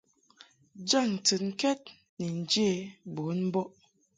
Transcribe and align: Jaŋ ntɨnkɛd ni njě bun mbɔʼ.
Jaŋ 0.89 1.07
ntɨnkɛd 1.17 1.79
ni 2.17 2.27
njě 2.39 2.67
bun 3.13 3.37
mbɔʼ. 3.47 3.69